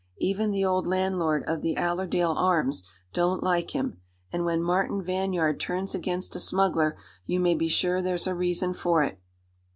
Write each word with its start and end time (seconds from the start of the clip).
Even 0.17 0.49
the 0.49 0.65
old 0.65 0.87
landlord 0.87 1.43
of 1.47 1.61
the 1.61 1.75
Allerdale 1.75 2.31
Arms 2.35 2.81
don't 3.13 3.43
like 3.43 3.75
him; 3.75 4.01
and 4.33 4.43
when 4.43 4.59
Martin 4.59 5.03
Vanyard 5.03 5.59
turns 5.59 5.93
against 5.93 6.35
a 6.35 6.39
smuggler 6.39 6.97
you 7.27 7.39
may 7.39 7.53
be 7.53 7.67
sure 7.67 8.01
there's 8.01 8.25
a 8.25 8.33
reason 8.33 8.73
for 8.73 9.03
it." 9.03 9.19